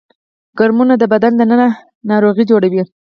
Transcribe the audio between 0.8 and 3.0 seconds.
د بدن دننه ناروغي جوړوي